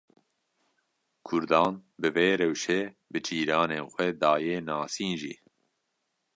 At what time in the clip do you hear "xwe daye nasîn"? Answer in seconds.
3.93-5.13